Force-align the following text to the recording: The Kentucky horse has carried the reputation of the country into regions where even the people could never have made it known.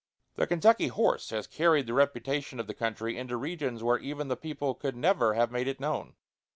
The 0.33 0.47
Kentucky 0.47 0.87
horse 0.87 1.29
has 1.29 1.45
carried 1.45 1.85
the 1.85 1.93
reputation 1.93 2.59
of 2.59 2.65
the 2.65 2.73
country 2.73 3.19
into 3.19 3.37
regions 3.37 3.83
where 3.83 3.99
even 3.99 4.29
the 4.29 4.35
people 4.35 4.73
could 4.73 4.95
never 4.95 5.35
have 5.35 5.51
made 5.51 5.67
it 5.67 5.79
known. 5.79 6.15